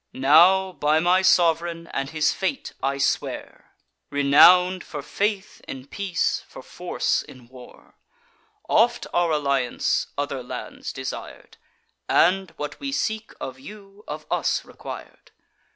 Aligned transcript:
Now, 0.13 0.71
by 0.71 0.99
my 0.99 1.21
sov'reign, 1.21 1.85
and 1.93 2.09
his 2.09 2.33
fate, 2.33 2.73
I 2.81 2.97
swear, 2.97 3.75
Renown'd 4.09 4.83
for 4.83 5.03
faith 5.03 5.61
in 5.67 5.85
peace, 5.85 6.43
for 6.47 6.63
force 6.63 7.21
in 7.21 7.47
war; 7.47 7.97
Oft 8.67 9.05
our 9.13 9.29
alliance 9.29 10.07
other 10.17 10.41
lands 10.41 10.91
desir'd, 10.91 11.57
And, 12.09 12.49
what 12.57 12.79
we 12.79 12.91
seek 12.91 13.31
of 13.39 13.59
you, 13.59 14.03
of 14.07 14.25
us 14.31 14.65
requir'd. 14.65 15.29